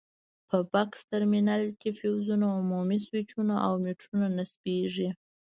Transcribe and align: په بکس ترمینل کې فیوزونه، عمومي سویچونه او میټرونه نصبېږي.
په 0.49 0.57
بکس 0.71 1.01
ترمینل 1.11 1.63
کې 1.81 1.89
فیوزونه، 1.97 2.47
عمومي 2.59 2.97
سویچونه 3.05 3.55
او 3.65 3.73
میټرونه 3.83 4.27
نصبېږي. 4.37 5.09